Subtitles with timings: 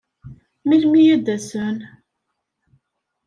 [0.67, 1.77] Melmi ad d-asen?